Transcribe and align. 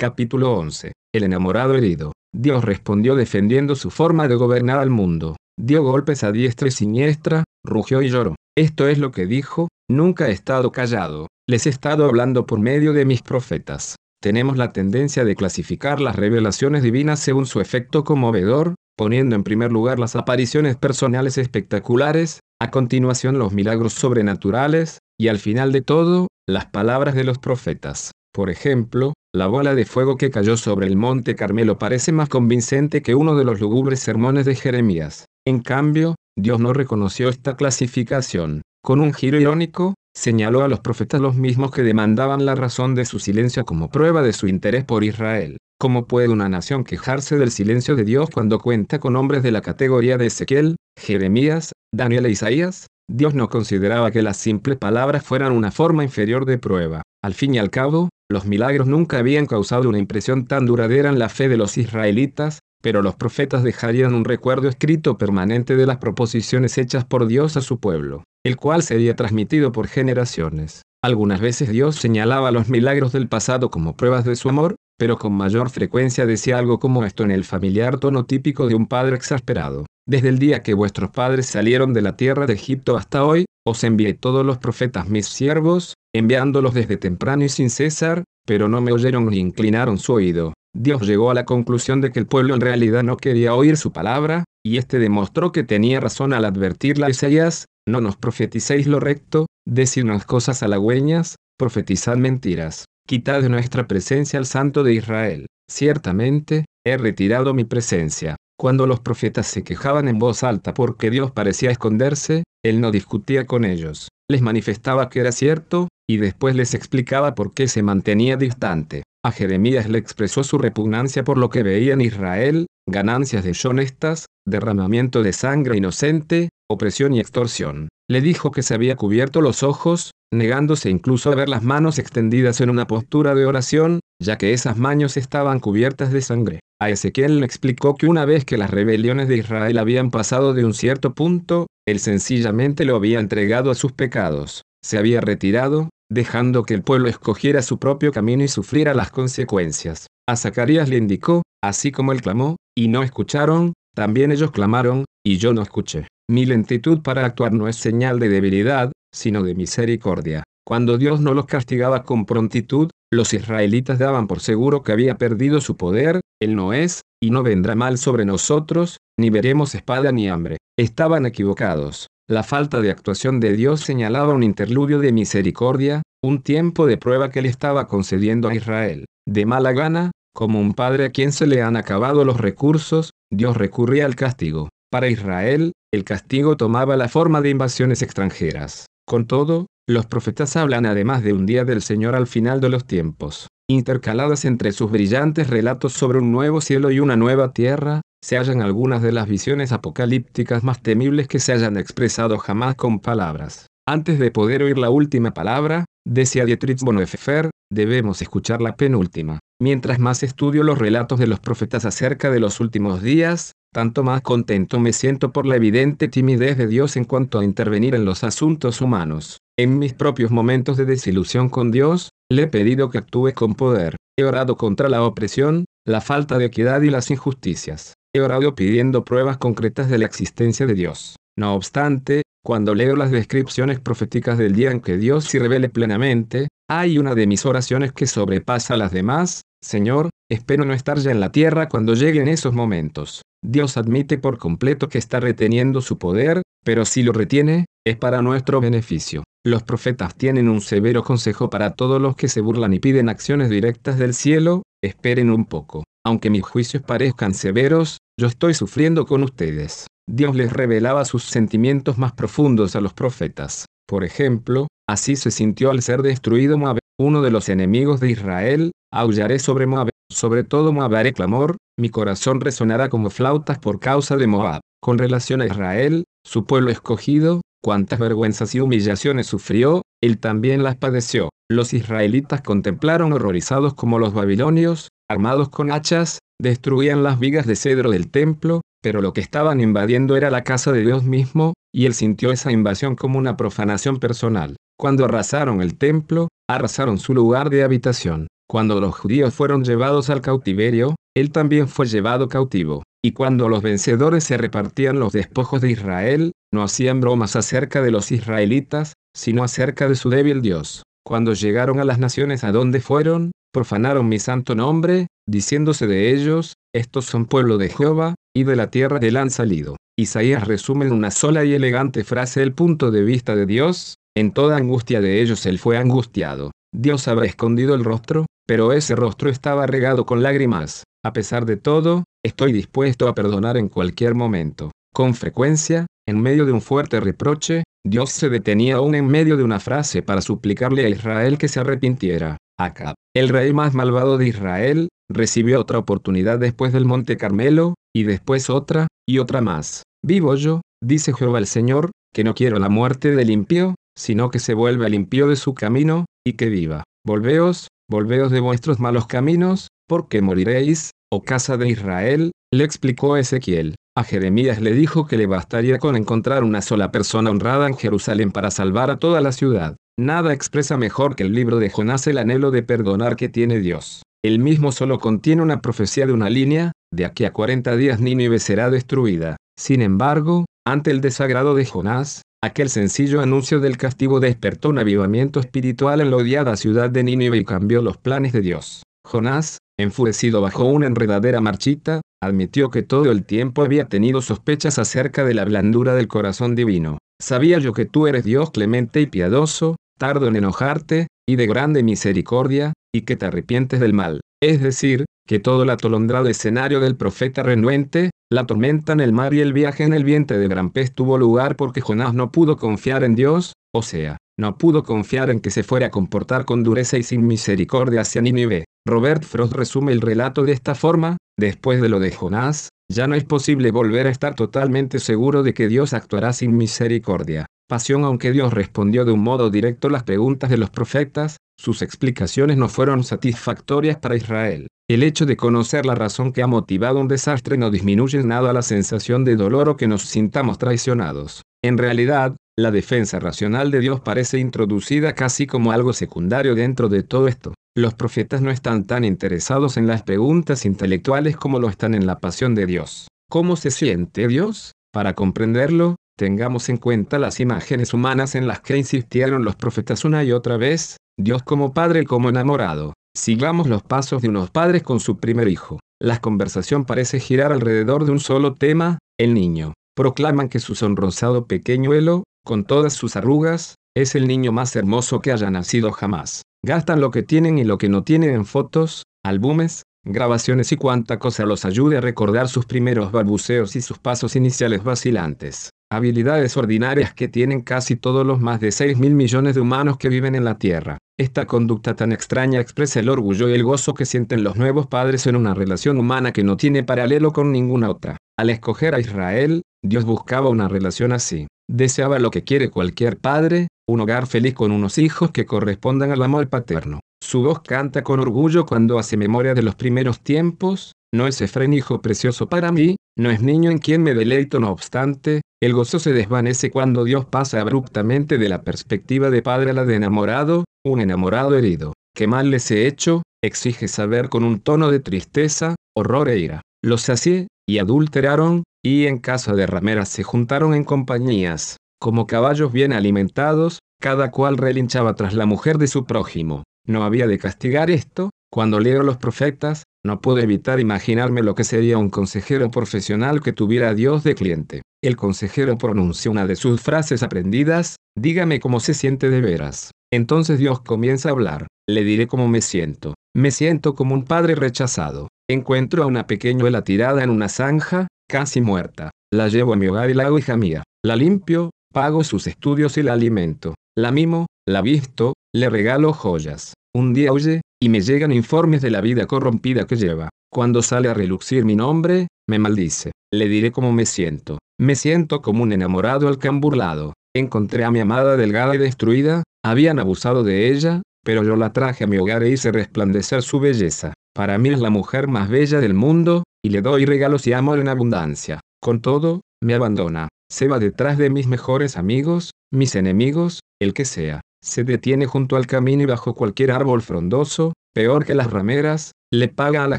Capítulo 0.00 0.52
11. 0.52 0.92
El 1.12 1.24
enamorado 1.24 1.74
herido. 1.74 2.12
Dios 2.32 2.64
respondió 2.64 3.16
defendiendo 3.16 3.74
su 3.74 3.90
forma 3.90 4.28
de 4.28 4.36
gobernar 4.36 4.78
al 4.78 4.90
mundo. 4.90 5.34
Dio 5.58 5.82
golpes 5.82 6.22
a 6.22 6.30
diestra 6.30 6.68
y 6.68 6.70
siniestra, 6.70 7.42
rugió 7.66 8.00
y 8.00 8.08
lloró. 8.08 8.36
Esto 8.56 8.86
es 8.86 8.98
lo 8.98 9.10
que 9.10 9.26
dijo, 9.26 9.66
nunca 9.90 10.28
he 10.28 10.30
estado 10.30 10.70
callado, 10.70 11.26
les 11.48 11.66
he 11.66 11.70
estado 11.70 12.04
hablando 12.04 12.46
por 12.46 12.60
medio 12.60 12.92
de 12.92 13.06
mis 13.06 13.22
profetas. 13.22 13.96
Tenemos 14.22 14.56
la 14.56 14.72
tendencia 14.72 15.24
de 15.24 15.34
clasificar 15.34 16.00
las 16.00 16.14
revelaciones 16.14 16.84
divinas 16.84 17.18
según 17.18 17.46
su 17.46 17.60
efecto 17.60 18.04
conmovedor, 18.04 18.76
poniendo 18.96 19.34
en 19.34 19.42
primer 19.42 19.72
lugar 19.72 19.98
las 19.98 20.14
apariciones 20.14 20.76
personales 20.76 21.38
espectaculares, 21.38 22.38
a 22.60 22.70
continuación 22.70 23.40
los 23.40 23.52
milagros 23.52 23.94
sobrenaturales, 23.94 24.98
y 25.18 25.26
al 25.26 25.40
final 25.40 25.72
de 25.72 25.82
todo, 25.82 26.28
las 26.48 26.66
palabras 26.66 27.16
de 27.16 27.24
los 27.24 27.38
profetas. 27.38 28.12
Por 28.32 28.48
ejemplo, 28.48 29.14
la 29.34 29.46
bola 29.46 29.74
de 29.74 29.84
fuego 29.84 30.16
que 30.16 30.30
cayó 30.30 30.56
sobre 30.56 30.86
el 30.86 30.96
monte 30.96 31.36
Carmelo 31.36 31.78
parece 31.78 32.12
más 32.12 32.30
convincente 32.30 33.02
que 33.02 33.14
uno 33.14 33.36
de 33.36 33.44
los 33.44 33.60
lúgubres 33.60 34.00
sermones 34.00 34.46
de 34.46 34.54
Jeremías. 34.54 35.26
En 35.46 35.60
cambio, 35.60 36.14
Dios 36.34 36.60
no 36.60 36.72
reconoció 36.72 37.28
esta 37.28 37.54
clasificación. 37.54 38.62
Con 38.82 39.00
un 39.00 39.12
giro 39.12 39.38
irónico, 39.38 39.94
señaló 40.16 40.62
a 40.62 40.68
los 40.68 40.80
profetas 40.80 41.20
los 41.20 41.36
mismos 41.36 41.72
que 41.72 41.82
demandaban 41.82 42.46
la 42.46 42.54
razón 42.54 42.94
de 42.94 43.04
su 43.04 43.18
silencio 43.18 43.66
como 43.66 43.90
prueba 43.90 44.22
de 44.22 44.32
su 44.32 44.48
interés 44.48 44.84
por 44.84 45.04
Israel. 45.04 45.58
¿Cómo 45.78 46.06
puede 46.06 46.28
una 46.28 46.48
nación 46.48 46.84
quejarse 46.84 47.36
del 47.36 47.50
silencio 47.50 47.96
de 47.96 48.04
Dios 48.04 48.30
cuando 48.30 48.58
cuenta 48.58 48.98
con 48.98 49.14
hombres 49.14 49.42
de 49.42 49.52
la 49.52 49.60
categoría 49.60 50.16
de 50.16 50.26
Ezequiel, 50.26 50.76
Jeremías, 50.98 51.72
Daniel 51.94 52.24
e 52.26 52.30
Isaías? 52.30 52.86
Dios 53.10 53.34
no 53.34 53.50
consideraba 53.50 54.10
que 54.10 54.22
las 54.22 54.38
simples 54.38 54.78
palabras 54.78 55.22
fueran 55.22 55.52
una 55.52 55.70
forma 55.70 56.02
inferior 56.02 56.46
de 56.46 56.58
prueba. 56.58 57.02
Al 57.22 57.34
fin 57.34 57.54
y 57.54 57.58
al 57.58 57.70
cabo, 57.70 58.08
los 58.30 58.44
milagros 58.44 58.86
nunca 58.86 59.18
habían 59.18 59.46
causado 59.46 59.88
una 59.88 59.98
impresión 59.98 60.46
tan 60.46 60.66
duradera 60.66 61.08
en 61.08 61.18
la 61.18 61.30
fe 61.30 61.48
de 61.48 61.56
los 61.56 61.78
israelitas, 61.78 62.58
pero 62.82 63.02
los 63.02 63.16
profetas 63.16 63.62
dejarían 63.62 64.14
un 64.14 64.24
recuerdo 64.24 64.68
escrito 64.68 65.16
permanente 65.16 65.76
de 65.76 65.86
las 65.86 65.96
proposiciones 65.96 66.76
hechas 66.76 67.04
por 67.04 67.26
Dios 67.26 67.56
a 67.56 67.62
su 67.62 67.80
pueblo, 67.80 68.24
el 68.44 68.56
cual 68.56 68.82
sería 68.82 69.16
transmitido 69.16 69.72
por 69.72 69.88
generaciones. 69.88 70.82
Algunas 71.02 71.40
veces 71.40 71.70
Dios 71.70 71.96
señalaba 71.96 72.50
los 72.50 72.68
milagros 72.68 73.12
del 73.12 73.28
pasado 73.28 73.70
como 73.70 73.96
pruebas 73.96 74.24
de 74.24 74.36
su 74.36 74.48
amor, 74.48 74.76
pero 74.98 75.16
con 75.16 75.32
mayor 75.32 75.70
frecuencia 75.70 76.26
decía 76.26 76.58
algo 76.58 76.80
como 76.80 77.04
esto 77.04 77.22
en 77.22 77.30
el 77.30 77.44
familiar 77.44 77.98
tono 77.98 78.26
típico 78.26 78.66
de 78.66 78.74
un 78.74 78.86
padre 78.86 79.16
exasperado. 79.16 79.86
Desde 80.06 80.28
el 80.28 80.38
día 80.38 80.62
que 80.62 80.74
vuestros 80.74 81.10
padres 81.10 81.46
salieron 81.46 81.94
de 81.94 82.02
la 82.02 82.16
tierra 82.16 82.46
de 82.46 82.54
Egipto 82.54 82.96
hasta 82.96 83.24
hoy, 83.24 83.44
os 83.64 83.84
envié 83.84 84.14
todos 84.14 84.44
los 84.44 84.58
profetas 84.58 85.08
mis 85.08 85.26
siervos, 85.26 85.94
enviándolos 86.14 86.74
desde 86.74 86.96
temprano 86.96 87.44
y 87.44 87.48
sin 87.48 87.70
cesar, 87.70 88.24
pero 88.46 88.68
no 88.68 88.80
me 88.80 88.92
oyeron 88.92 89.26
ni 89.26 89.38
inclinaron 89.38 89.98
su 89.98 90.14
oído. 90.14 90.54
Dios 90.74 91.06
llegó 91.06 91.30
a 91.30 91.34
la 91.34 91.44
conclusión 91.44 92.00
de 92.00 92.12
que 92.12 92.20
el 92.20 92.26
pueblo 92.26 92.54
en 92.54 92.60
realidad 92.60 93.02
no 93.02 93.16
quería 93.16 93.54
oír 93.54 93.76
su 93.76 93.92
palabra, 93.92 94.44
y 94.64 94.78
éste 94.78 94.98
demostró 94.98 95.52
que 95.52 95.64
tenía 95.64 96.00
razón 96.00 96.32
al 96.32 96.44
advertirle 96.44 97.06
a 97.06 97.10
Isaías, 97.10 97.66
no 97.88 98.00
nos 98.00 98.16
profeticéis 98.16 98.86
lo 98.86 99.00
recto, 99.00 99.46
decirnos 99.66 100.24
cosas 100.24 100.62
halagüeñas, 100.62 101.36
profetizad 101.58 102.16
mentiras, 102.16 102.84
quitad 103.06 103.42
de 103.42 103.48
nuestra 103.48 103.88
presencia 103.88 104.38
al 104.38 104.46
santo 104.46 104.82
de 104.84 104.94
Israel. 104.94 105.46
Ciertamente, 105.70 106.66
he 106.86 106.96
retirado 106.96 107.54
mi 107.54 107.64
presencia. 107.64 108.36
Cuando 108.58 108.86
los 108.86 109.00
profetas 109.00 109.46
se 109.46 109.62
quejaban 109.62 110.08
en 110.08 110.18
voz 110.18 110.42
alta 110.42 110.74
porque 110.74 111.10
Dios 111.10 111.30
parecía 111.30 111.70
esconderse, 111.70 112.44
él 112.64 112.80
no 112.80 112.90
discutía 112.90 113.46
con 113.46 113.64
ellos, 113.64 114.08
les 114.30 114.42
manifestaba 114.42 115.08
que 115.08 115.20
era 115.20 115.32
cierto, 115.32 115.88
y 116.08 116.16
después 116.16 116.56
les 116.56 116.74
explicaba 116.74 117.34
por 117.34 117.52
qué 117.52 117.68
se 117.68 117.82
mantenía 117.82 118.36
distante. 118.36 119.02
A 119.24 119.30
Jeremías 119.30 119.88
le 119.88 119.98
expresó 119.98 120.42
su 120.42 120.58
repugnancia 120.58 121.22
por 121.24 121.36
lo 121.36 121.50
que 121.50 121.62
veía 121.62 121.92
en 121.92 122.00
Israel, 122.00 122.66
ganancias 122.88 123.44
deshonestas, 123.44 124.26
derramamiento 124.46 125.22
de 125.22 125.32
sangre 125.32 125.76
inocente, 125.76 126.48
opresión 126.70 127.12
y 127.12 127.20
extorsión. 127.20 127.88
Le 128.10 128.22
dijo 128.22 128.50
que 128.52 128.62
se 128.62 128.74
había 128.74 128.96
cubierto 128.96 129.42
los 129.42 129.62
ojos, 129.62 130.12
negándose 130.32 130.88
incluso 130.88 131.30
a 131.30 131.34
ver 131.34 131.48
las 131.48 131.62
manos 131.62 131.98
extendidas 131.98 132.60
en 132.60 132.70
una 132.70 132.86
postura 132.86 133.34
de 133.34 133.44
oración, 133.44 134.00
ya 134.22 134.38
que 134.38 134.52
esas 134.52 134.78
manos 134.78 135.16
estaban 135.16 135.60
cubiertas 135.60 136.10
de 136.12 136.22
sangre. 136.22 136.60
A 136.80 136.90
Ezequiel 136.90 137.40
le 137.40 137.46
explicó 137.46 137.96
que 137.96 138.06
una 138.06 138.24
vez 138.24 138.44
que 138.44 138.56
las 138.56 138.70
rebeliones 138.70 139.28
de 139.28 139.36
Israel 139.36 139.78
habían 139.78 140.10
pasado 140.10 140.54
de 140.54 140.64
un 140.64 140.74
cierto 140.74 141.14
punto, 141.14 141.66
él 141.86 141.98
sencillamente 141.98 142.84
lo 142.84 142.96
había 142.96 143.20
entregado 143.20 143.70
a 143.70 143.74
sus 143.74 143.92
pecados. 143.92 144.62
Se 144.82 144.96
había 144.96 145.20
retirado, 145.20 145.88
dejando 146.10 146.64
que 146.64 146.74
el 146.74 146.82
pueblo 146.82 147.08
escogiera 147.08 147.62
su 147.62 147.78
propio 147.78 148.12
camino 148.12 148.42
y 148.44 148.48
sufriera 148.48 148.94
las 148.94 149.10
consecuencias. 149.10 150.06
A 150.28 150.36
Zacarías 150.36 150.88
le 150.88 150.96
indicó, 150.96 151.42
así 151.62 151.92
como 151.92 152.12
él 152.12 152.22
clamó, 152.22 152.56
y 152.76 152.88
no 152.88 153.02
escucharon, 153.02 153.74
también 153.94 154.32
ellos 154.32 154.50
clamaron, 154.50 155.04
y 155.24 155.38
yo 155.38 155.52
no 155.52 155.62
escuché. 155.62 156.06
Mi 156.30 156.46
lentitud 156.46 157.00
para 157.02 157.24
actuar 157.24 157.52
no 157.52 157.68
es 157.68 157.76
señal 157.76 158.18
de 158.18 158.28
debilidad, 158.28 158.92
sino 159.14 159.42
de 159.42 159.54
misericordia. 159.54 160.44
Cuando 160.66 160.98
Dios 160.98 161.20
no 161.20 161.32
los 161.32 161.46
castigaba 161.46 162.02
con 162.02 162.26
prontitud, 162.26 162.90
los 163.10 163.32
israelitas 163.32 163.98
daban 163.98 164.26
por 164.26 164.40
seguro 164.40 164.82
que 164.82 164.92
había 164.92 165.16
perdido 165.16 165.62
su 165.62 165.78
poder, 165.78 166.20
Él 166.42 166.54
no 166.54 166.74
es, 166.74 167.00
y 167.22 167.30
no 167.30 167.42
vendrá 167.42 167.74
mal 167.74 167.96
sobre 167.96 168.26
nosotros, 168.26 168.98
ni 169.18 169.30
veremos 169.30 169.74
espada 169.74 170.12
ni 170.12 170.28
hambre. 170.28 170.58
Estaban 170.78 171.24
equivocados. 171.24 172.08
La 172.30 172.42
falta 172.42 172.82
de 172.82 172.90
actuación 172.90 173.40
de 173.40 173.54
Dios 173.54 173.80
señalaba 173.80 174.34
un 174.34 174.42
interludio 174.42 174.98
de 174.98 175.12
misericordia, 175.12 176.02
un 176.22 176.42
tiempo 176.42 176.86
de 176.86 176.98
prueba 176.98 177.30
que 177.30 177.40
le 177.40 177.48
estaba 177.48 177.86
concediendo 177.86 178.48
a 178.48 178.54
Israel. 178.54 179.06
De 179.26 179.46
mala 179.46 179.72
gana, 179.72 180.10
como 180.34 180.60
un 180.60 180.74
padre 180.74 181.06
a 181.06 181.10
quien 181.10 181.32
se 181.32 181.46
le 181.46 181.62
han 181.62 181.74
acabado 181.74 182.26
los 182.26 182.38
recursos, 182.38 183.12
Dios 183.32 183.56
recurría 183.56 184.04
al 184.04 184.14
castigo. 184.14 184.68
Para 184.90 185.08
Israel, 185.08 185.72
el 185.90 186.04
castigo 186.04 186.58
tomaba 186.58 186.98
la 186.98 187.08
forma 187.08 187.40
de 187.40 187.48
invasiones 187.48 188.02
extranjeras. 188.02 188.84
Con 189.06 189.26
todo, 189.26 189.66
los 189.88 190.04
profetas 190.04 190.54
hablan 190.56 190.84
además 190.84 191.22
de 191.22 191.32
un 191.32 191.46
día 191.46 191.64
del 191.64 191.80
Señor 191.80 192.14
al 192.14 192.26
final 192.26 192.60
de 192.60 192.68
los 192.68 192.86
tiempos. 192.86 193.47
Intercaladas 193.70 194.46
entre 194.46 194.72
sus 194.72 194.90
brillantes 194.90 195.50
relatos 195.50 195.92
sobre 195.92 196.20
un 196.20 196.32
nuevo 196.32 196.62
cielo 196.62 196.90
y 196.90 197.00
una 197.00 197.16
nueva 197.16 197.52
tierra, 197.52 198.00
se 198.24 198.38
hallan 198.38 198.62
algunas 198.62 199.02
de 199.02 199.12
las 199.12 199.28
visiones 199.28 199.72
apocalípticas 199.72 200.64
más 200.64 200.80
temibles 200.80 201.28
que 201.28 201.38
se 201.38 201.52
hayan 201.52 201.76
expresado 201.76 202.38
jamás 202.38 202.76
con 202.76 202.98
palabras. 202.98 203.66
Antes 203.86 204.18
de 204.18 204.30
poder 204.30 204.62
oír 204.62 204.78
la 204.78 204.88
última 204.88 205.34
palabra, 205.34 205.84
decía 206.06 206.46
Dietrich 206.46 206.80
Bonhoeffer, 206.80 207.50
debemos 207.70 208.22
escuchar 208.22 208.62
la 208.62 208.74
penúltima. 208.74 209.38
Mientras 209.60 209.98
más 209.98 210.22
estudio 210.22 210.62
los 210.62 210.78
relatos 210.78 211.18
de 211.18 211.26
los 211.26 211.38
profetas 211.38 211.84
acerca 211.84 212.30
de 212.30 212.40
los 212.40 212.60
últimos 212.60 213.02
días, 213.02 213.52
tanto 213.74 214.02
más 214.02 214.22
contento 214.22 214.80
me 214.80 214.94
siento 214.94 215.30
por 215.30 215.44
la 215.44 215.56
evidente 215.56 216.08
timidez 216.08 216.56
de 216.56 216.68
Dios 216.68 216.96
en 216.96 217.04
cuanto 217.04 217.38
a 217.38 217.44
intervenir 217.44 217.94
en 217.94 218.06
los 218.06 218.24
asuntos 218.24 218.80
humanos. 218.80 219.42
En 219.58 219.78
mis 219.78 219.92
propios 219.92 220.30
momentos 220.30 220.78
de 220.78 220.86
desilusión 220.86 221.50
con 221.50 221.70
Dios, 221.70 222.08
le 222.30 222.42
he 222.42 222.46
pedido 222.46 222.90
que 222.90 222.98
actúe 222.98 223.32
con 223.34 223.54
poder. 223.54 223.96
He 224.18 224.24
orado 224.24 224.56
contra 224.56 224.88
la 224.88 225.02
opresión, 225.02 225.64
la 225.86 226.00
falta 226.00 226.38
de 226.38 226.46
equidad 226.46 226.82
y 226.82 226.90
las 226.90 227.10
injusticias. 227.10 227.94
He 228.14 228.20
orado 228.20 228.54
pidiendo 228.54 229.04
pruebas 229.04 229.38
concretas 229.38 229.88
de 229.88 229.98
la 229.98 230.06
existencia 230.06 230.66
de 230.66 230.74
Dios. 230.74 231.16
No 231.38 231.54
obstante, 231.54 232.22
cuando 232.44 232.74
leo 232.74 232.96
las 232.96 233.10
descripciones 233.10 233.80
proféticas 233.80 234.38
del 234.38 234.54
día 234.54 234.70
en 234.70 234.80
que 234.80 234.96
Dios 234.96 235.24
se 235.24 235.38
revele 235.38 235.68
plenamente, 235.68 236.48
hay 236.68 236.98
una 236.98 237.14
de 237.14 237.26
mis 237.26 237.46
oraciones 237.46 237.92
que 237.92 238.06
sobrepasa 238.06 238.76
las 238.76 238.92
demás, 238.92 239.42
Señor, 239.62 240.10
espero 240.30 240.64
no 240.64 240.74
estar 240.74 240.98
ya 240.98 241.10
en 241.10 241.20
la 241.20 241.32
tierra 241.32 241.68
cuando 241.68 241.94
lleguen 241.94 242.28
esos 242.28 242.52
momentos. 242.52 243.22
Dios 243.42 243.76
admite 243.76 244.18
por 244.18 244.38
completo 244.38 244.88
que 244.88 244.98
está 244.98 245.20
reteniendo 245.20 245.80
su 245.80 245.98
poder, 245.98 246.42
pero 246.68 246.84
si 246.84 247.02
lo 247.02 247.12
retiene, 247.12 247.64
es 247.82 247.96
para 247.96 248.20
nuestro 248.20 248.60
beneficio. 248.60 249.24
Los 249.42 249.62
profetas 249.62 250.14
tienen 250.14 250.50
un 250.50 250.60
severo 250.60 251.02
consejo 251.02 251.48
para 251.48 251.70
todos 251.70 251.98
los 251.98 252.14
que 252.14 252.28
se 252.28 252.42
burlan 252.42 252.74
y 252.74 252.78
piden 252.78 253.08
acciones 253.08 253.48
directas 253.48 253.96
del 253.96 254.12
cielo, 254.12 254.64
esperen 254.84 255.30
un 255.30 255.46
poco. 255.46 255.84
Aunque 256.04 256.28
mis 256.28 256.42
juicios 256.42 256.82
parezcan 256.82 257.32
severos, 257.32 257.96
yo 258.20 258.26
estoy 258.26 258.52
sufriendo 258.52 259.06
con 259.06 259.22
ustedes. 259.22 259.86
Dios 260.06 260.36
les 260.36 260.52
revelaba 260.52 261.06
sus 261.06 261.22
sentimientos 261.24 261.96
más 261.96 262.12
profundos 262.12 262.76
a 262.76 262.82
los 262.82 262.92
profetas. 262.92 263.64
Por 263.88 264.04
ejemplo, 264.04 264.66
así 264.86 265.16
se 265.16 265.30
sintió 265.30 265.70
al 265.70 265.80
ser 265.80 266.02
destruido 266.02 266.58
Moab, 266.58 266.80
uno 267.00 267.22
de 267.22 267.30
los 267.30 267.48
enemigos 267.48 267.98
de 267.98 268.10
Israel, 268.10 268.72
aullaré 268.92 269.38
sobre 269.38 269.64
Moab, 269.64 269.88
sobre 270.12 270.44
todo 270.44 270.74
Moab 270.74 270.96
haré 270.96 271.14
clamor, 271.14 271.56
mi 271.78 271.88
corazón 271.88 272.42
resonará 272.42 272.90
como 272.90 273.08
flautas 273.08 273.58
por 273.58 273.80
causa 273.80 274.18
de 274.18 274.26
Moab. 274.26 274.60
Con 274.80 274.98
relación 274.98 275.40
a 275.40 275.46
Israel, 275.46 276.04
su 276.28 276.44
pueblo 276.44 276.70
escogido, 276.70 277.40
cuántas 277.64 277.98
vergüenzas 277.98 278.54
y 278.54 278.60
humillaciones 278.60 279.26
sufrió, 279.26 279.80
él 280.02 280.18
también 280.18 280.62
las 280.62 280.76
padeció. 280.76 281.30
Los 281.50 281.72
israelitas 281.72 282.42
contemplaron 282.42 283.14
horrorizados 283.14 283.72
como 283.72 283.98
los 283.98 284.12
babilonios, 284.12 284.88
armados 285.08 285.48
con 285.48 285.72
hachas, 285.72 286.18
destruían 286.38 287.02
las 287.02 287.18
vigas 287.18 287.46
de 287.46 287.56
cedro 287.56 287.90
del 287.90 288.10
templo, 288.10 288.60
pero 288.82 289.00
lo 289.00 289.14
que 289.14 289.22
estaban 289.22 289.62
invadiendo 289.62 290.16
era 290.16 290.28
la 290.28 290.44
casa 290.44 290.70
de 290.70 290.82
Dios 290.82 291.02
mismo, 291.02 291.54
y 291.74 291.86
él 291.86 291.94
sintió 291.94 292.30
esa 292.30 292.52
invasión 292.52 292.94
como 292.94 293.18
una 293.18 293.38
profanación 293.38 293.98
personal. 293.98 294.56
Cuando 294.78 295.06
arrasaron 295.06 295.62
el 295.62 295.78
templo, 295.78 296.28
arrasaron 296.46 296.98
su 296.98 297.14
lugar 297.14 297.48
de 297.48 297.62
habitación. 297.62 298.26
Cuando 298.46 298.82
los 298.82 298.94
judíos 298.94 299.32
fueron 299.32 299.64
llevados 299.64 300.10
al 300.10 300.20
cautiverio, 300.20 300.94
él 301.16 301.32
también 301.32 301.68
fue 301.68 301.86
llevado 301.86 302.28
cautivo. 302.28 302.82
Y 303.04 303.12
cuando 303.12 303.48
los 303.48 303.62
vencedores 303.62 304.24
se 304.24 304.36
repartían 304.36 304.98
los 304.98 305.12
despojos 305.12 305.60
de 305.60 305.70
Israel, 305.70 306.32
no 306.52 306.62
hacían 306.62 307.00
bromas 307.00 307.36
acerca 307.36 307.80
de 307.80 307.92
los 307.92 308.10
israelitas, 308.10 308.94
sino 309.14 309.44
acerca 309.44 309.88
de 309.88 309.94
su 309.94 310.10
débil 310.10 310.42
Dios. 310.42 310.82
Cuando 311.06 311.32
llegaron 311.32 311.80
a 311.80 311.84
las 311.84 311.98
naciones 311.98 312.44
a 312.44 312.52
donde 312.52 312.80
fueron, 312.80 313.30
profanaron 313.52 314.08
mi 314.08 314.18
santo 314.18 314.54
nombre, 314.54 315.06
diciéndose 315.26 315.86
de 315.86 316.12
ellos, 316.12 316.54
estos 316.74 317.04
son 317.06 317.26
pueblo 317.26 317.56
de 317.56 317.68
Jehová, 317.68 318.14
y 318.36 318.44
de 318.44 318.56
la 318.56 318.70
tierra 318.70 318.98
del 318.98 319.16
han 319.16 319.30
salido. 319.30 319.76
Isaías 319.96 320.46
resume 320.46 320.86
en 320.86 320.92
una 320.92 321.10
sola 321.10 321.44
y 321.44 321.54
elegante 321.54 322.04
frase 322.04 322.42
el 322.42 322.52
punto 322.52 322.90
de 322.90 323.02
vista 323.02 323.34
de 323.34 323.46
Dios, 323.46 323.96
en 324.16 324.32
toda 324.32 324.56
angustia 324.56 325.00
de 325.00 325.20
ellos 325.22 325.46
él 325.46 325.58
fue 325.58 325.78
angustiado. 325.78 326.50
Dios 326.74 327.08
habrá 327.08 327.26
escondido 327.26 327.74
el 327.74 327.84
rostro, 327.84 328.26
pero 328.46 328.72
ese 328.72 328.94
rostro 328.94 329.30
estaba 329.30 329.66
regado 329.66 330.06
con 330.06 330.22
lágrimas. 330.22 330.84
A 331.04 331.12
pesar 331.12 331.46
de 331.46 331.56
todo, 331.56 332.04
estoy 332.28 332.52
dispuesto 332.52 333.08
a 333.08 333.14
perdonar 333.14 333.56
en 333.56 333.68
cualquier 333.68 334.14
momento. 334.14 334.70
Con 334.94 335.14
frecuencia, 335.14 335.86
en 336.06 336.20
medio 336.20 336.46
de 336.46 336.52
un 336.52 336.60
fuerte 336.60 337.00
reproche, 337.00 337.64
Dios 337.84 338.10
se 338.10 338.28
detenía 338.28 338.76
aún 338.76 338.94
en 338.94 339.06
medio 339.06 339.36
de 339.36 339.44
una 339.44 339.60
frase 339.60 340.02
para 340.02 340.22
suplicarle 340.22 340.84
a 340.84 340.88
Israel 340.88 341.38
que 341.38 341.48
se 341.48 341.60
arrepintiera. 341.60 342.36
Acab, 342.58 342.94
el 343.14 343.28
rey 343.28 343.52
más 343.52 343.74
malvado 343.74 344.18
de 344.18 344.28
Israel, 344.28 344.88
recibió 345.08 345.60
otra 345.60 345.78
oportunidad 345.78 346.38
después 346.38 346.72
del 346.72 346.84
monte 346.84 347.16
Carmelo, 347.16 347.74
y 347.94 348.02
después 348.04 348.50
otra, 348.50 348.88
y 349.06 349.18
otra 349.18 349.40
más. 349.40 349.84
Vivo 350.04 350.34
yo, 350.34 350.60
dice 350.82 351.12
Jehová 351.12 351.38
el 351.38 351.46
Señor, 351.46 351.90
que 352.12 352.24
no 352.24 352.34
quiero 352.34 352.58
la 352.58 352.68
muerte 352.68 353.14
del 353.14 353.30
impío, 353.30 353.74
sino 353.96 354.30
que 354.30 354.38
se 354.38 354.54
vuelva 354.54 354.86
al 354.86 354.94
impío 354.94 355.28
de 355.28 355.36
su 355.36 355.54
camino, 355.54 356.04
y 356.26 356.34
que 356.34 356.48
viva. 356.48 356.84
Volveos, 357.06 357.68
volveos 357.88 358.30
de 358.30 358.40
vuestros 358.40 358.80
malos 358.80 359.06
caminos, 359.06 359.68
porque 359.88 360.20
moriréis, 360.20 360.90
oh 361.10 361.22
casa 361.22 361.56
de 361.56 361.68
Israel, 361.68 362.32
le 362.52 362.64
explicó 362.64 363.16
Ezequiel. 363.16 363.74
A 363.96 364.04
Jeremías 364.04 364.60
le 364.60 364.72
dijo 364.72 365.06
que 365.06 365.16
le 365.16 365.26
bastaría 365.26 365.78
con 365.78 365.96
encontrar 365.96 366.44
una 366.44 366.62
sola 366.62 366.92
persona 366.92 367.30
honrada 367.30 367.66
en 367.66 367.76
Jerusalén 367.76 368.30
para 368.30 368.50
salvar 368.50 368.90
a 368.90 368.98
toda 368.98 369.20
la 369.20 369.32
ciudad. 369.32 369.76
Nada 369.98 370.32
expresa 370.32 370.76
mejor 370.76 371.16
que 371.16 371.24
el 371.24 371.32
libro 371.32 371.58
de 371.58 371.70
Jonás 371.70 372.06
el 372.06 372.18
anhelo 372.18 372.50
de 372.50 372.62
perdonar 372.62 373.16
que 373.16 373.28
tiene 373.28 373.58
Dios. 373.58 374.02
El 374.24 374.38
mismo 374.38 374.70
solo 374.70 374.98
contiene 374.98 375.42
una 375.42 375.60
profecía 375.60 376.06
de 376.06 376.12
una 376.12 376.30
línea, 376.30 376.72
de 376.94 377.04
aquí 377.04 377.24
a 377.24 377.32
40 377.32 377.76
días 377.76 378.00
Nínive 378.00 378.38
será 378.38 378.70
destruida. 378.70 379.36
Sin 379.58 379.82
embargo, 379.82 380.44
ante 380.66 380.90
el 380.90 381.00
desagrado 381.00 381.54
de 381.54 381.66
Jonás, 381.66 382.22
aquel 382.42 382.68
sencillo 382.68 383.20
anuncio 383.20 383.58
del 383.58 383.76
castigo 383.76 384.20
despertó 384.20 384.68
un 384.68 384.78
avivamiento 384.78 385.40
espiritual 385.40 386.00
en 386.00 386.10
la 386.10 386.18
odiada 386.18 386.56
ciudad 386.56 386.90
de 386.90 387.02
Nínive 387.02 387.38
y 387.38 387.44
cambió 387.44 387.82
los 387.82 387.96
planes 387.96 388.32
de 388.32 388.40
Dios. 388.40 388.82
Jonás, 389.04 389.58
enfurecido 389.78 390.40
bajo 390.40 390.64
una 390.64 390.86
enredadera 390.86 391.40
marchita, 391.40 392.00
admitió 392.22 392.70
que 392.70 392.82
todo 392.82 393.10
el 393.10 393.24
tiempo 393.24 393.62
había 393.62 393.86
tenido 393.88 394.20
sospechas 394.20 394.78
acerca 394.78 395.24
de 395.24 395.34
la 395.34 395.44
blandura 395.44 395.94
del 395.94 396.08
corazón 396.08 396.54
divino. 396.54 396.98
Sabía 397.20 397.58
yo 397.58 397.72
que 397.72 397.86
tú 397.86 398.06
eres 398.06 398.24
Dios 398.24 398.50
clemente 398.50 399.00
y 399.00 399.06
piadoso, 399.06 399.76
tardo 399.98 400.28
en 400.28 400.36
enojarte, 400.36 401.06
y 401.28 401.36
de 401.36 401.46
grande 401.46 401.82
misericordia, 401.82 402.72
y 402.94 403.02
que 403.02 403.16
te 403.16 403.26
arrepientes 403.26 403.80
del 403.80 403.92
mal. 403.92 404.20
Es 404.42 404.62
decir, 404.62 405.04
que 405.26 405.38
todo 405.38 405.64
el 405.64 405.70
atolondrado 405.70 406.28
escenario 406.28 406.80
del 406.80 406.96
profeta 406.96 407.42
renuente, 407.42 408.10
la 408.30 408.46
tormenta 408.46 408.92
en 408.92 409.00
el 409.00 409.12
mar 409.12 409.34
y 409.34 409.40
el 409.40 409.52
viaje 409.52 409.84
en 409.84 409.92
el 409.92 410.04
vientre 410.04 410.38
de 410.38 410.48
gran 410.48 410.70
pez 410.70 410.94
tuvo 410.94 411.18
lugar 411.18 411.56
porque 411.56 411.80
Jonás 411.80 412.14
no 412.14 412.32
pudo 412.32 412.56
confiar 412.56 413.04
en 413.04 413.14
Dios, 413.14 413.52
o 413.74 413.82
sea, 413.82 414.16
no 414.38 414.56
pudo 414.56 414.84
confiar 414.84 415.30
en 415.30 415.40
que 415.40 415.50
se 415.50 415.64
fuera 415.64 415.88
a 415.88 415.90
comportar 415.90 416.44
con 416.44 416.62
dureza 416.62 416.96
y 416.96 417.02
sin 417.02 417.26
misericordia 417.26 418.02
hacia 418.02 418.22
Nínive. 418.22 418.64
Robert 418.86 419.24
Frost 419.24 419.52
resume 419.52 419.92
el 419.92 420.00
relato 420.00 420.44
de 420.44 420.52
esta 420.52 420.74
forma, 420.74 421.16
después 421.38 421.80
de 421.82 421.88
lo 421.88 421.98
de 421.98 422.12
Jonás, 422.12 422.68
ya 422.90 423.06
no 423.06 423.16
es 423.16 423.24
posible 423.24 423.70
volver 423.70 424.06
a 424.06 424.10
estar 424.10 424.34
totalmente 424.34 424.98
seguro 424.98 425.42
de 425.42 425.52
que 425.52 425.68
Dios 425.68 425.92
actuará 425.92 426.32
sin 426.32 426.56
misericordia. 426.56 427.46
Pasión 427.68 428.04
aunque 428.04 428.32
Dios 428.32 428.54
respondió 428.54 429.04
de 429.04 429.12
un 429.12 429.20
modo 429.20 429.50
directo 429.50 429.90
las 429.90 430.04
preguntas 430.04 430.48
de 430.48 430.56
los 430.56 430.70
profetas, 430.70 431.36
sus 431.58 431.82
explicaciones 431.82 432.56
no 432.56 432.68
fueron 432.68 433.04
satisfactorias 433.04 433.98
para 433.98 434.16
Israel. 434.16 434.68
El 434.88 435.02
hecho 435.02 435.26
de 435.26 435.36
conocer 435.36 435.84
la 435.84 435.94
razón 435.94 436.32
que 436.32 436.42
ha 436.42 436.46
motivado 436.46 436.98
un 436.98 437.08
desastre 437.08 437.58
no 437.58 437.70
disminuye 437.70 438.22
nada 438.22 438.54
la 438.54 438.62
sensación 438.62 439.22
de 439.24 439.36
dolor 439.36 439.68
o 439.68 439.76
que 439.76 439.86
nos 439.88 440.02
sintamos 440.02 440.56
traicionados. 440.56 441.42
En 441.62 441.76
realidad, 441.76 442.36
la 442.58 442.72
defensa 442.72 443.20
racional 443.20 443.70
de 443.70 443.78
Dios 443.78 444.00
parece 444.00 444.40
introducida 444.40 445.14
casi 445.14 445.46
como 445.46 445.70
algo 445.70 445.92
secundario 445.92 446.56
dentro 446.56 446.88
de 446.88 447.04
todo 447.04 447.28
esto. 447.28 447.54
Los 447.76 447.94
profetas 447.94 448.42
no 448.42 448.50
están 448.50 448.84
tan 448.84 449.04
interesados 449.04 449.76
en 449.76 449.86
las 449.86 450.02
preguntas 450.02 450.66
intelectuales 450.66 451.36
como 451.36 451.60
lo 451.60 451.68
están 451.68 451.94
en 451.94 452.04
la 452.04 452.18
pasión 452.18 452.56
de 452.56 452.66
Dios. 452.66 453.06
¿Cómo 453.30 453.54
se 453.54 453.70
siente 453.70 454.26
Dios? 454.26 454.72
Para 454.92 455.14
comprenderlo, 455.14 455.94
tengamos 456.18 456.68
en 456.68 456.78
cuenta 456.78 457.20
las 457.20 457.38
imágenes 457.38 457.94
humanas 457.94 458.34
en 458.34 458.48
las 458.48 458.58
que 458.58 458.76
insistieron 458.76 459.44
los 459.44 459.54
profetas 459.54 460.04
una 460.04 460.24
y 460.24 460.32
otra 460.32 460.56
vez, 460.56 460.96
Dios 461.16 461.44
como 461.44 461.72
padre 461.72 462.06
como 462.06 462.28
enamorado. 462.28 462.92
Sigamos 463.16 463.68
los 463.68 463.84
pasos 463.84 464.20
de 464.20 464.30
unos 464.30 464.50
padres 464.50 464.82
con 464.82 464.98
su 464.98 465.18
primer 465.18 465.46
hijo. 465.46 465.78
La 466.02 466.20
conversación 466.20 466.84
parece 466.84 467.20
girar 467.20 467.52
alrededor 467.52 468.04
de 468.04 468.10
un 468.10 468.18
solo 468.18 468.54
tema, 468.54 468.98
el 469.16 469.34
niño. 469.34 469.74
Proclaman 469.94 470.48
que 470.48 470.58
su 470.58 470.74
sonrosado 470.74 471.46
pequeñuelo, 471.46 472.24
con 472.44 472.64
todas 472.64 472.92
sus 472.92 473.16
arrugas, 473.16 473.76
es 473.96 474.14
el 474.14 474.26
niño 474.26 474.52
más 474.52 474.76
hermoso 474.76 475.20
que 475.20 475.32
haya 475.32 475.50
nacido 475.50 475.92
jamás. 475.92 476.42
Gastan 476.64 477.00
lo 477.00 477.10
que 477.10 477.22
tienen 477.22 477.58
y 477.58 477.64
lo 477.64 477.78
que 477.78 477.88
no 477.88 478.04
tienen 478.04 478.30
en 478.30 478.44
fotos, 478.44 479.04
álbumes, 479.24 479.82
grabaciones 480.04 480.72
y 480.72 480.76
cuanta 480.76 481.18
cosa 481.18 481.44
los 481.44 481.64
ayude 481.64 481.98
a 481.98 482.00
recordar 482.00 482.48
sus 482.48 482.66
primeros 482.66 483.12
balbuceos 483.12 483.76
y 483.76 483.80
sus 483.80 483.98
pasos 483.98 484.36
iniciales 484.36 484.82
vacilantes. 484.82 485.70
Habilidades 485.90 486.56
ordinarias 486.56 487.14
que 487.14 487.28
tienen 487.28 487.62
casi 487.62 487.96
todos 487.96 488.26
los 488.26 488.40
más 488.40 488.60
de 488.60 488.72
6 488.72 488.98
mil 488.98 489.14
millones 489.14 489.54
de 489.54 489.60
humanos 489.60 489.96
que 489.96 490.08
viven 490.08 490.34
en 490.34 490.44
la 490.44 490.58
Tierra. 490.58 490.98
Esta 491.18 491.46
conducta 491.46 491.96
tan 491.96 492.12
extraña 492.12 492.60
expresa 492.60 493.00
el 493.00 493.08
orgullo 493.08 493.48
y 493.48 493.54
el 493.54 493.64
gozo 493.64 493.94
que 493.94 494.04
sienten 494.04 494.44
los 494.44 494.56
nuevos 494.56 494.86
padres 494.86 495.26
en 495.26 495.34
una 495.34 495.54
relación 495.54 495.98
humana 495.98 496.32
que 496.32 496.44
no 496.44 496.56
tiene 496.56 496.84
paralelo 496.84 497.32
con 497.32 497.52
ninguna 497.52 497.90
otra. 497.90 498.18
Al 498.38 498.50
escoger 498.50 498.94
a 498.94 499.00
Israel, 499.00 499.62
Dios 499.82 500.04
buscaba 500.04 500.48
una 500.48 500.68
relación 500.68 501.12
así. 501.12 501.46
Deseaba 501.70 502.18
lo 502.18 502.30
que 502.30 502.44
quiere 502.44 502.70
cualquier 502.70 503.18
padre, 503.18 503.68
un 503.86 504.00
hogar 504.00 504.26
feliz 504.26 504.54
con 504.54 504.72
unos 504.72 504.96
hijos 504.96 505.30
que 505.30 505.44
correspondan 505.44 506.10
al 506.10 506.22
amor 506.22 506.48
paterno. 506.48 507.00
Su 507.22 507.42
voz 507.42 507.60
canta 507.60 508.02
con 508.02 508.20
orgullo 508.20 508.64
cuando 508.64 508.98
hace 508.98 509.16
memoria 509.16 509.54
de 509.54 509.62
los 509.62 509.74
primeros 509.74 510.20
tiempos, 510.20 510.92
no 511.14 511.26
es 511.26 511.40
Efren 511.40 511.72
hijo 511.72 512.00
precioso 512.00 512.48
para 512.48 512.72
mí, 512.72 512.96
no 513.18 513.30
es 513.30 513.42
niño 513.42 513.70
en 513.70 513.78
quien 513.78 514.02
me 514.02 514.14
deleito 514.14 514.60
no 514.60 514.70
obstante, 514.70 515.42
el 515.60 515.72
gozo 515.72 515.98
se 515.98 516.12
desvanece 516.12 516.70
cuando 516.70 517.04
Dios 517.04 517.24
pasa 517.24 517.60
abruptamente 517.60 518.38
de 518.38 518.48
la 518.48 518.62
perspectiva 518.62 519.30
de 519.30 519.42
padre 519.42 519.70
a 519.70 519.74
la 519.74 519.84
de 519.84 519.96
enamorado, 519.96 520.64
un 520.86 521.00
enamorado 521.00 521.56
herido. 521.56 521.94
¿Qué 522.14 522.26
mal 522.26 522.50
les 522.50 522.70
he 522.70 522.86
hecho? 522.86 523.22
exige 523.44 523.88
saber 523.88 524.28
con 524.28 524.44
un 524.44 524.60
tono 524.60 524.90
de 524.90 525.00
tristeza, 525.00 525.76
horror 525.96 526.28
e 526.28 526.38
ira. 526.38 526.62
Los 526.82 527.02
sacié, 527.02 527.48
y 527.68 527.78
adulteraron, 527.78 528.64
y 528.84 529.06
en 529.06 529.18
casa 529.18 529.54
de 529.54 529.66
rameras 529.66 530.08
se 530.08 530.22
juntaron 530.22 530.74
en 530.74 530.84
compañías, 530.84 531.76
como 532.00 532.26
caballos 532.26 532.72
bien 532.72 532.92
alimentados, 532.92 533.80
cada 534.00 534.30
cual 534.30 534.56
relinchaba 534.56 535.14
tras 535.14 535.34
la 535.34 535.46
mujer 535.46 535.78
de 535.78 535.88
su 535.88 536.04
prójimo. 536.04 536.62
No 536.86 537.04
había 537.04 537.26
de 537.26 537.38
castigar 537.38 537.90
esto, 537.90 538.30
cuando 538.50 538.80
leo 538.80 539.02
los 539.02 539.18
profetas, 539.18 539.84
no 540.04 540.20
puedo 540.20 540.38
evitar 540.38 540.80
imaginarme 540.80 541.42
lo 541.42 541.54
que 541.54 541.64
sería 541.64 541.98
un 541.98 542.08
consejero 542.08 542.70
profesional 542.70 543.42
que 543.42 543.52
tuviera 543.52 543.90
a 543.90 543.94
Dios 543.94 544.24
de 544.24 544.34
cliente. 544.34 544.82
El 545.02 545.16
consejero 545.16 545.76
pronuncia 545.76 546.30
una 546.30 546.46
de 546.46 546.56
sus 546.56 546.80
frases 546.80 547.22
aprendidas, 547.22 547.96
dígame 548.16 548.60
cómo 548.60 548.80
se 548.80 548.94
siente 548.94 549.28
de 549.28 549.40
veras. 549.40 549.90
Entonces 550.10 550.58
Dios 550.58 550.80
comienza 550.80 551.28
a 551.28 551.32
hablar, 551.32 551.66
le 551.88 552.04
diré 552.04 552.26
cómo 552.26 552.48
me 552.48 552.62
siento. 552.62 553.14
Me 553.36 553.50
siento 553.50 553.94
como 553.94 554.14
un 554.14 554.24
padre 554.24 554.54
rechazado. 554.54 555.28
Encuentro 555.50 556.02
a 556.02 556.06
una 556.06 556.26
pequeñuela 556.26 556.82
tirada 556.82 557.22
en 557.22 557.30
una 557.30 557.48
zanja, 557.48 558.08
casi 558.28 558.60
muerta. 558.60 559.10
La 559.32 559.48
llevo 559.48 559.72
a 559.72 559.76
mi 559.76 559.86
hogar 559.88 560.10
y 560.10 560.14
la 560.14 560.26
hago 560.26 560.38
hija 560.38 560.56
mía. 560.56 560.82
La 561.04 561.16
limpio, 561.16 561.70
pago 561.92 562.22
sus 562.24 562.46
estudios 562.46 562.96
y 562.98 563.02
la 563.02 563.14
alimento. 563.14 563.74
La 563.96 564.12
mimo, 564.12 564.46
la 564.68 564.82
visto, 564.82 565.34
le 565.54 565.70
regalo 565.70 566.12
joyas. 566.12 566.74
Un 566.94 567.14
día 567.14 567.32
oye, 567.32 567.62
y 567.82 567.88
me 567.88 568.00
llegan 568.00 568.32
informes 568.32 568.82
de 568.82 568.90
la 568.90 569.00
vida 569.00 569.26
corrompida 569.26 569.86
que 569.86 569.96
lleva. 569.96 570.28
Cuando 570.52 570.82
sale 570.82 571.08
a 571.08 571.14
relucir 571.14 571.64
mi 571.64 571.76
nombre, 571.76 572.28
me 572.48 572.58
maldice. 572.58 573.12
Le 573.32 573.48
diré 573.48 573.72
cómo 573.72 573.92
me 573.92 574.06
siento. 574.06 574.58
Me 574.80 574.94
siento 574.94 575.42
como 575.42 575.62
un 575.62 575.72
enamorado 575.72 576.28
al 576.28 576.38
que 576.38 576.48
han 576.48 576.60
burlado. 576.60 577.14
Encontré 577.36 577.84
a 577.84 577.90
mi 577.90 578.00
amada 578.00 578.36
delgada 578.36 578.74
y 578.74 578.78
destruida, 578.78 579.42
habían 579.64 579.98
abusado 579.98 580.44
de 580.44 580.70
ella, 580.70 581.02
pero 581.24 581.44
yo 581.44 581.56
la 581.56 581.72
traje 581.72 582.04
a 582.04 582.06
mi 582.06 582.16
hogar 582.16 582.42
e 582.42 582.50
hice 582.50 582.72
resplandecer 582.72 583.42
su 583.42 583.60
belleza. 583.60 584.14
Para 584.34 584.56
mí 584.56 584.70
es 584.70 584.80
la 584.80 584.90
mujer 584.90 585.28
más 585.28 585.48
bella 585.48 585.80
del 585.80 585.94
mundo, 585.94 586.44
y 586.68 586.70
le 586.70 586.82
doy 586.82 587.06
regalos 587.06 587.46
y 587.46 587.54
amor 587.54 587.78
en 587.78 587.88
abundancia. 587.88 588.60
Con 588.78 589.00
todo, 589.00 589.40
me 589.62 589.72
abandona. 589.72 590.28
Se 590.52 590.68
va 590.68 590.78
detrás 590.78 591.16
de 591.16 591.30
mis 591.30 591.46
mejores 591.46 591.96
amigos, 591.96 592.50
mis 592.70 592.94
enemigos, 592.94 593.60
el 593.80 593.94
que 593.94 594.04
sea. 594.04 594.42
Se 594.62 594.84
detiene 594.84 595.24
junto 595.24 595.56
al 595.56 595.66
camino 595.66 596.02
y 596.02 596.06
bajo 596.06 596.34
cualquier 596.34 596.72
árbol 596.72 597.00
frondoso, 597.00 597.72
peor 597.94 598.26
que 598.26 598.34
las 598.34 598.50
rameras, 598.50 599.12
le 599.32 599.48
paga 599.48 599.82
a 599.82 599.88
la 599.88 599.98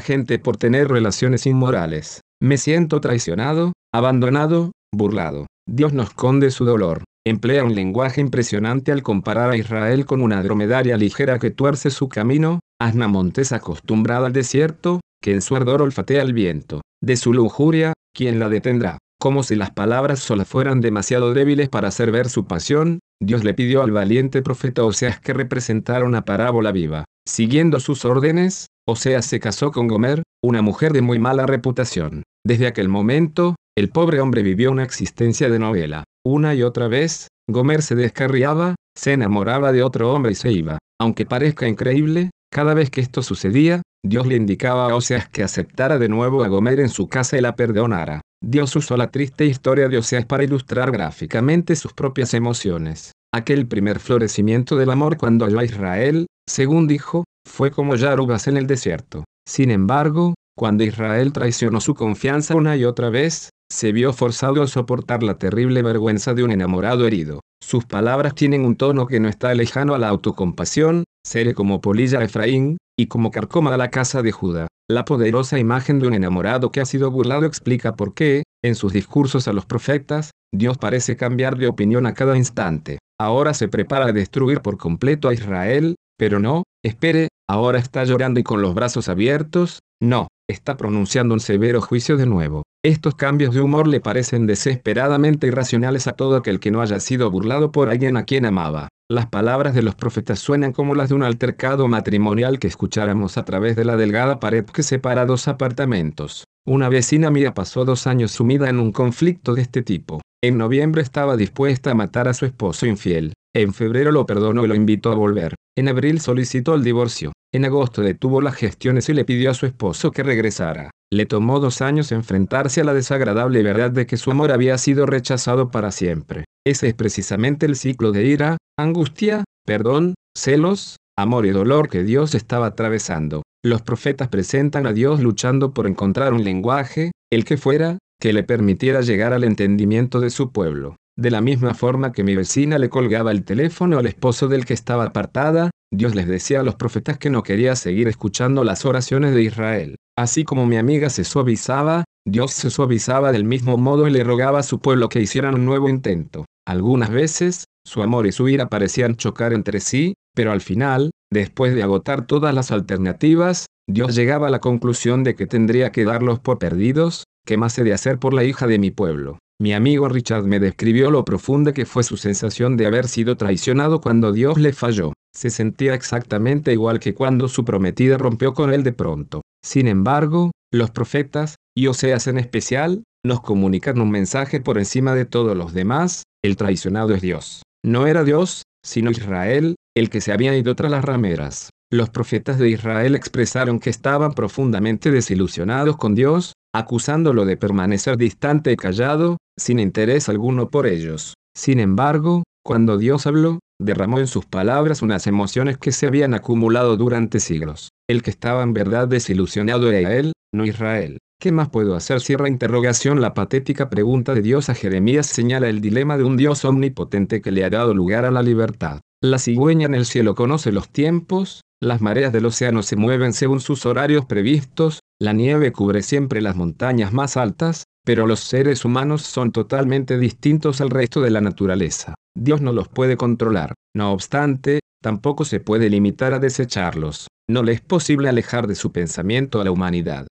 gente 0.00 0.38
por 0.38 0.58
tener 0.58 0.86
relaciones 0.86 1.44
inmorales. 1.44 2.20
Me 2.40 2.56
siento 2.56 3.00
traicionado, 3.00 3.72
abandonado, 3.92 4.70
burlado. 4.94 5.46
Dios 5.68 5.92
no 5.92 6.04
esconde 6.04 6.52
su 6.52 6.64
dolor. 6.64 7.02
Emplea 7.26 7.64
un 7.64 7.74
lenguaje 7.74 8.20
impresionante 8.20 8.92
al 8.92 9.02
comparar 9.02 9.50
a 9.50 9.56
Israel 9.56 10.06
con 10.06 10.22
una 10.22 10.40
dromedaria 10.40 10.96
ligera 10.96 11.40
que 11.40 11.50
tuerce 11.50 11.90
su 11.90 12.08
camino, 12.08 12.60
asna 12.80 13.08
montes 13.08 13.50
acostumbrada 13.50 14.28
al 14.28 14.32
desierto, 14.32 15.00
que 15.22 15.32
en 15.32 15.42
su 15.42 15.56
ardor 15.56 15.82
olfatea 15.82 16.22
el 16.22 16.32
viento. 16.32 16.80
De 17.02 17.16
su 17.16 17.32
lujuria, 17.32 17.92
¿quién 18.14 18.38
la 18.38 18.48
detendrá? 18.48 18.98
Como 19.20 19.42
si 19.42 19.54
las 19.54 19.70
palabras 19.70 20.20
solas 20.20 20.48
fueran 20.48 20.80
demasiado 20.80 21.34
débiles 21.34 21.68
para 21.68 21.88
hacer 21.88 22.10
ver 22.10 22.28
su 22.30 22.46
pasión, 22.46 23.00
Dios 23.22 23.44
le 23.44 23.52
pidió 23.52 23.82
al 23.82 23.90
valiente 23.90 24.40
profeta 24.40 24.82
Oseas 24.82 25.20
que 25.20 25.34
representara 25.34 26.06
una 26.06 26.24
parábola 26.24 26.72
viva. 26.72 27.04
Siguiendo 27.28 27.80
sus 27.80 28.06
órdenes, 28.06 28.68
Oseas 28.88 29.26
se 29.26 29.38
casó 29.38 29.72
con 29.72 29.88
Gomer, 29.88 30.22
una 30.42 30.62
mujer 30.62 30.94
de 30.94 31.02
muy 31.02 31.18
mala 31.18 31.44
reputación. 31.46 32.22
Desde 32.46 32.66
aquel 32.66 32.88
momento, 32.88 33.56
el 33.76 33.90
pobre 33.90 34.20
hombre 34.20 34.42
vivió 34.42 34.70
una 34.70 34.84
existencia 34.84 35.50
de 35.50 35.58
novela. 35.58 36.04
Una 36.24 36.54
y 36.54 36.62
otra 36.62 36.88
vez, 36.88 37.28
Gomer 37.46 37.82
se 37.82 37.94
descarriaba, 37.94 38.74
se 38.96 39.12
enamoraba 39.12 39.72
de 39.72 39.82
otro 39.82 40.12
hombre 40.14 40.32
y 40.32 40.34
se 40.34 40.50
iba. 40.50 40.78
Aunque 40.98 41.26
parezca 41.26 41.68
increíble, 41.68 42.30
cada 42.50 42.74
vez 42.74 42.90
que 42.90 43.00
esto 43.00 43.22
sucedía, 43.22 43.82
Dios 44.04 44.26
le 44.26 44.36
indicaba 44.36 44.90
a 44.90 44.94
Oseas 44.94 45.28
que 45.28 45.42
aceptara 45.42 45.98
de 45.98 46.08
nuevo 46.08 46.42
a 46.42 46.48
Gomer 46.48 46.80
en 46.80 46.88
su 46.88 47.08
casa 47.08 47.38
y 47.38 47.40
la 47.40 47.54
perdonara. 47.54 48.22
Dios 48.42 48.74
usó 48.74 48.96
la 48.96 49.10
triste 49.10 49.46
historia 49.46 49.88
de 49.88 49.98
Oseas 49.98 50.26
para 50.26 50.44
ilustrar 50.44 50.90
gráficamente 50.90 51.76
sus 51.76 51.92
propias 51.92 52.34
emociones. 52.34 53.12
Aquel 53.32 53.66
primer 53.68 54.00
florecimiento 54.00 54.76
del 54.76 54.90
amor 54.90 55.16
cuando 55.16 55.44
halló 55.44 55.60
a 55.60 55.64
Israel, 55.64 56.26
según 56.48 56.88
dijo, 56.88 57.24
fue 57.46 57.70
como 57.70 57.94
yarubas 57.94 58.48
en 58.48 58.56
el 58.56 58.66
desierto. 58.66 59.24
Sin 59.46 59.70
embargo, 59.70 60.34
cuando 60.56 60.82
Israel 60.82 61.32
traicionó 61.32 61.80
su 61.80 61.94
confianza 61.94 62.56
una 62.56 62.76
y 62.76 62.84
otra 62.84 63.10
vez, 63.10 63.50
se 63.70 63.92
vio 63.92 64.12
forzado 64.12 64.62
a 64.62 64.66
soportar 64.66 65.22
la 65.22 65.38
terrible 65.38 65.82
vergüenza 65.82 66.34
de 66.34 66.42
un 66.42 66.50
enamorado 66.50 67.06
herido. 67.06 67.40
Sus 67.62 67.84
palabras 67.84 68.34
tienen 68.34 68.64
un 68.64 68.76
tono 68.76 69.06
que 69.06 69.20
no 69.20 69.28
está 69.28 69.54
lejano 69.54 69.94
a 69.94 69.98
la 69.98 70.08
autocompasión, 70.08 71.04
seré 71.24 71.54
como 71.54 71.80
polilla 71.80 72.20
a 72.20 72.24
Efraín, 72.24 72.78
y 72.98 73.06
como 73.06 73.30
carcoma 73.30 73.72
a 73.72 73.78
la 73.78 73.90
casa 73.90 74.22
de 74.22 74.30
Judá. 74.30 74.68
La 74.90 75.04
poderosa 75.04 75.58
imagen 75.58 76.00
de 76.00 76.08
un 76.08 76.14
enamorado 76.14 76.70
que 76.70 76.80
ha 76.80 76.84
sido 76.84 77.10
burlado 77.10 77.46
explica 77.46 77.96
por 77.96 78.12
qué, 78.12 78.42
en 78.62 78.74
sus 78.74 78.92
discursos 78.92 79.48
a 79.48 79.52
los 79.52 79.64
profetas, 79.64 80.32
Dios 80.52 80.76
parece 80.76 81.16
cambiar 81.16 81.56
de 81.56 81.68
opinión 81.68 82.06
a 82.06 82.12
cada 82.12 82.36
instante. 82.36 82.98
Ahora 83.18 83.54
se 83.54 83.68
prepara 83.68 84.06
a 84.06 84.12
destruir 84.12 84.60
por 84.60 84.76
completo 84.76 85.28
a 85.28 85.34
Israel, 85.34 85.94
pero 86.18 86.40
no, 86.40 86.64
espere, 86.84 87.28
ahora 87.48 87.78
está 87.78 88.04
llorando 88.04 88.40
y 88.40 88.42
con 88.42 88.60
los 88.60 88.74
brazos 88.74 89.08
abiertos, 89.08 89.78
no, 90.02 90.28
está 90.48 90.76
pronunciando 90.76 91.34
un 91.34 91.40
severo 91.40 91.80
juicio 91.80 92.16
de 92.16 92.26
nuevo. 92.26 92.64
Estos 92.84 93.14
cambios 93.14 93.54
de 93.54 93.60
humor 93.60 93.86
le 93.86 94.00
parecen 94.00 94.46
desesperadamente 94.46 95.46
irracionales 95.46 96.06
a 96.06 96.12
todo 96.12 96.36
aquel 96.36 96.60
que 96.60 96.70
no 96.70 96.82
haya 96.82 97.00
sido 97.00 97.30
burlado 97.30 97.72
por 97.72 97.88
alguien 97.88 98.16
a 98.16 98.24
quien 98.24 98.44
amaba. 98.44 98.88
Las 99.10 99.26
palabras 99.26 99.74
de 99.74 99.82
los 99.82 99.96
profetas 99.96 100.38
suenan 100.38 100.70
como 100.72 100.94
las 100.94 101.08
de 101.08 101.16
un 101.16 101.24
altercado 101.24 101.88
matrimonial 101.88 102.60
que 102.60 102.68
escucháramos 102.68 103.38
a 103.38 103.44
través 103.44 103.74
de 103.74 103.84
la 103.84 103.96
delgada 103.96 104.38
pared 104.38 104.64
que 104.64 104.84
separa 104.84 105.26
dos 105.26 105.48
apartamentos. 105.48 106.44
Una 106.64 106.88
vecina 106.88 107.28
mía 107.28 107.52
pasó 107.52 107.84
dos 107.84 108.06
años 108.06 108.30
sumida 108.30 108.70
en 108.70 108.78
un 108.78 108.92
conflicto 108.92 109.54
de 109.54 109.62
este 109.62 109.82
tipo. 109.82 110.20
En 110.40 110.58
noviembre 110.58 111.02
estaba 111.02 111.36
dispuesta 111.36 111.90
a 111.90 111.94
matar 111.94 112.28
a 112.28 112.34
su 112.34 112.46
esposo 112.46 112.86
infiel. 112.86 113.32
En 113.54 113.74
febrero 113.74 114.12
lo 114.12 114.26
perdonó 114.26 114.64
y 114.64 114.68
lo 114.68 114.76
invitó 114.76 115.10
a 115.10 115.16
volver. 115.16 115.54
En 115.76 115.88
abril 115.88 116.20
solicitó 116.20 116.74
el 116.74 116.84
divorcio. 116.84 117.32
En 117.52 117.64
agosto 117.64 118.02
detuvo 118.02 118.40
las 118.40 118.54
gestiones 118.54 119.08
y 119.08 119.14
le 119.14 119.24
pidió 119.24 119.50
a 119.50 119.54
su 119.54 119.66
esposo 119.66 120.12
que 120.12 120.22
regresara. 120.22 120.90
Le 121.12 121.26
tomó 121.26 121.58
dos 121.58 121.80
años 121.80 122.12
enfrentarse 122.12 122.80
a 122.80 122.84
la 122.84 122.94
desagradable 122.94 123.64
verdad 123.64 123.90
de 123.90 124.06
que 124.06 124.16
su 124.16 124.30
amor 124.30 124.52
había 124.52 124.78
sido 124.78 125.04
rechazado 125.04 125.72
para 125.72 125.90
siempre. 125.90 126.44
Ese 126.64 126.88
es 126.88 126.94
precisamente 126.94 127.66
el 127.66 127.74
ciclo 127.74 128.12
de 128.12 128.24
ira, 128.24 128.56
angustia, 128.78 129.42
perdón, 129.66 130.14
celos, 130.36 130.96
amor 131.18 131.44
y 131.46 131.50
dolor 131.50 131.88
que 131.88 132.04
Dios 132.04 132.36
estaba 132.36 132.66
atravesando. 132.66 133.42
Los 133.64 133.82
profetas 133.82 134.28
presentan 134.28 134.86
a 134.86 134.92
Dios 134.92 135.20
luchando 135.20 135.74
por 135.74 135.88
encontrar 135.88 136.32
un 136.32 136.44
lenguaje, 136.44 137.10
el 137.32 137.44
que 137.44 137.56
fuera, 137.56 137.98
que 138.20 138.32
le 138.32 138.44
permitiera 138.44 139.00
llegar 139.00 139.32
al 139.32 139.42
entendimiento 139.42 140.20
de 140.20 140.30
su 140.30 140.52
pueblo. 140.52 140.94
De 141.20 141.30
la 141.30 141.42
misma 141.42 141.74
forma 141.74 142.12
que 142.12 142.24
mi 142.24 142.34
vecina 142.34 142.78
le 142.78 142.88
colgaba 142.88 143.30
el 143.30 143.44
teléfono 143.44 143.98
al 143.98 144.06
esposo 144.06 144.48
del 144.48 144.64
que 144.64 144.72
estaba 144.72 145.04
apartada, 145.04 145.68
Dios 145.92 146.14
les 146.14 146.26
decía 146.26 146.60
a 146.60 146.62
los 146.62 146.76
profetas 146.76 147.18
que 147.18 147.28
no 147.28 147.42
quería 147.42 147.76
seguir 147.76 148.08
escuchando 148.08 148.64
las 148.64 148.86
oraciones 148.86 149.34
de 149.34 149.42
Israel. 149.42 149.96
Así 150.18 150.44
como 150.44 150.64
mi 150.64 150.78
amiga 150.78 151.10
se 151.10 151.24
suavizaba, 151.24 152.04
Dios 152.26 152.52
se 152.52 152.70
suavizaba 152.70 153.32
del 153.32 153.44
mismo 153.44 153.76
modo 153.76 154.08
y 154.08 154.12
le 154.12 154.24
rogaba 154.24 154.60
a 154.60 154.62
su 154.62 154.80
pueblo 154.80 155.10
que 155.10 155.20
hicieran 155.20 155.56
un 155.56 155.66
nuevo 155.66 155.90
intento. 155.90 156.46
Algunas 156.66 157.10
veces, 157.10 157.64
su 157.86 158.02
amor 158.02 158.26
y 158.26 158.32
su 158.32 158.48
ira 158.48 158.70
parecían 158.70 159.16
chocar 159.16 159.52
entre 159.52 159.80
sí, 159.80 160.14
pero 160.34 160.52
al 160.52 160.62
final, 160.62 161.10
después 161.30 161.74
de 161.74 161.82
agotar 161.82 162.26
todas 162.26 162.54
las 162.54 162.70
alternativas, 162.70 163.66
Dios 163.86 164.14
llegaba 164.14 164.46
a 164.46 164.50
la 164.50 164.60
conclusión 164.60 165.22
de 165.22 165.34
que 165.34 165.46
tendría 165.46 165.92
que 165.92 166.06
darlos 166.06 166.38
por 166.38 166.58
perdidos, 166.58 167.24
¿qué 167.44 167.58
más 167.58 167.78
he 167.78 167.84
de 167.84 167.92
hacer 167.92 168.18
por 168.18 168.32
la 168.32 168.44
hija 168.44 168.66
de 168.66 168.78
mi 168.78 168.90
pueblo? 168.90 169.36
Mi 169.60 169.74
amigo 169.74 170.08
Richard 170.08 170.44
me 170.44 170.58
describió 170.58 171.10
lo 171.10 171.22
profunda 171.26 171.74
que 171.74 171.84
fue 171.84 172.02
su 172.02 172.16
sensación 172.16 172.78
de 172.78 172.86
haber 172.86 173.06
sido 173.08 173.36
traicionado 173.36 174.00
cuando 174.00 174.32
Dios 174.32 174.56
le 174.56 174.72
falló. 174.72 175.12
Se 175.36 175.50
sentía 175.50 175.92
exactamente 175.92 176.72
igual 176.72 176.98
que 176.98 177.14
cuando 177.14 177.46
su 177.46 177.62
prometida 177.62 178.16
rompió 178.16 178.54
con 178.54 178.72
él 178.72 178.82
de 178.84 178.94
pronto. 178.94 179.42
Sin 179.62 179.86
embargo, 179.86 180.50
los 180.72 180.90
profetas, 180.90 181.56
y 181.76 181.88
Oseas 181.88 182.26
en 182.26 182.38
especial, 182.38 183.02
nos 183.22 183.42
comunican 183.42 184.00
un 184.00 184.10
mensaje 184.10 184.62
por 184.62 184.78
encima 184.78 185.14
de 185.14 185.26
todos 185.26 185.54
los 185.54 185.74
demás, 185.74 186.22
el 186.42 186.56
traicionado 186.56 187.12
es 187.12 187.20
Dios. 187.20 187.62
No 187.84 188.06
era 188.06 188.24
Dios, 188.24 188.62
sino 188.82 189.10
Israel, 189.10 189.74
el 189.94 190.08
que 190.08 190.22
se 190.22 190.32
había 190.32 190.56
ido 190.56 190.74
tras 190.74 190.90
las 190.90 191.04
rameras. 191.04 191.68
Los 191.92 192.08
profetas 192.08 192.56
de 192.60 192.70
Israel 192.70 193.16
expresaron 193.16 193.80
que 193.80 193.90
estaban 193.90 194.32
profundamente 194.32 195.10
desilusionados 195.10 195.96
con 195.96 196.14
Dios, 196.14 196.52
acusándolo 196.72 197.44
de 197.44 197.56
permanecer 197.56 198.16
distante 198.16 198.70
y 198.70 198.76
callado, 198.76 199.38
sin 199.58 199.80
interés 199.80 200.28
alguno 200.28 200.70
por 200.70 200.86
ellos. 200.86 201.34
Sin 201.52 201.80
embargo, 201.80 202.44
cuando 202.64 202.96
Dios 202.96 203.26
habló, 203.26 203.58
derramó 203.80 204.20
en 204.20 204.28
sus 204.28 204.46
palabras 204.46 205.02
unas 205.02 205.26
emociones 205.26 205.78
que 205.78 205.90
se 205.90 206.06
habían 206.06 206.32
acumulado 206.32 206.96
durante 206.96 207.40
siglos. 207.40 207.88
El 208.08 208.22
que 208.22 208.30
estaba 208.30 208.62
en 208.62 208.72
verdad 208.72 209.08
desilusionado 209.08 209.90
era 209.90 210.14
él, 210.14 210.32
no 210.54 210.64
Israel. 210.64 211.18
¿Qué 211.40 211.50
más 211.50 211.70
puedo 211.70 211.96
hacer? 211.96 212.20
Cierra 212.20 212.48
interrogación. 212.48 213.20
La 213.20 213.34
patética 213.34 213.90
pregunta 213.90 214.34
de 214.34 214.42
Dios 214.42 214.68
a 214.68 214.74
Jeremías 214.74 215.26
señala 215.26 215.68
el 215.68 215.80
dilema 215.80 216.16
de 216.18 216.22
un 216.24 216.36
Dios 216.36 216.64
omnipotente 216.64 217.40
que 217.40 217.50
le 217.50 217.64
ha 217.64 217.70
dado 217.70 217.94
lugar 217.94 218.26
a 218.26 218.30
la 218.30 218.44
libertad. 218.44 219.00
La 219.22 219.38
cigüeña 219.38 219.86
en 219.86 219.94
el 219.94 220.06
cielo 220.06 220.34
conoce 220.34 220.70
los 220.70 220.88
tiempos, 220.90 221.62
las 221.82 222.02
mareas 222.02 222.32
del 222.32 222.44
océano 222.44 222.82
se 222.82 222.96
mueven 222.96 223.32
según 223.32 223.60
sus 223.60 223.86
horarios 223.86 224.26
previstos, 224.26 225.00
la 225.18 225.32
nieve 225.32 225.72
cubre 225.72 226.02
siempre 226.02 226.42
las 226.42 226.54
montañas 226.54 227.12
más 227.12 227.38
altas, 227.38 227.84
pero 228.04 228.26
los 228.26 228.40
seres 228.40 228.84
humanos 228.84 229.22
son 229.22 229.50
totalmente 229.50 230.18
distintos 230.18 230.80
al 230.80 230.90
resto 230.90 231.22
de 231.22 231.30
la 231.30 231.40
naturaleza. 231.40 232.14
Dios 232.36 232.60
no 232.60 232.72
los 232.72 232.88
puede 232.88 233.16
controlar. 233.16 233.74
No 233.94 234.12
obstante, 234.12 234.80
tampoco 235.02 235.44
se 235.44 235.60
puede 235.60 235.88
limitar 235.88 236.34
a 236.34 236.38
desecharlos. 236.38 237.28
No 237.48 237.62
le 237.62 237.72
es 237.72 237.80
posible 237.80 238.28
alejar 238.28 238.66
de 238.66 238.74
su 238.74 238.92
pensamiento 238.92 239.60
a 239.60 239.64
la 239.64 239.70
humanidad. 239.70 240.26